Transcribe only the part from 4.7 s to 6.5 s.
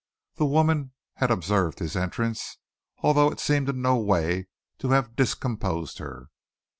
to have discomposed her.